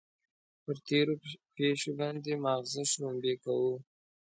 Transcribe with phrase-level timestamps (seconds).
[0.63, 1.13] پر تېرو
[1.55, 3.73] پېښو باندې ماغزه شړومبې کوو.